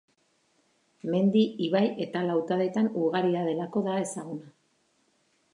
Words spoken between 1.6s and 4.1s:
ibai eta lautadetan ugaria delako da